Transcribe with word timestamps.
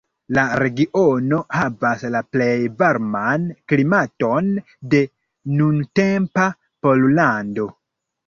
La 0.35 0.43
regiono 0.61 1.39
havas 1.57 2.05
la 2.15 2.21
plej 2.35 2.55
varman 2.79 3.45
klimaton 3.73 4.49
de 4.95 5.03
nuntempa 5.59 6.47
Pollando. 6.87 7.69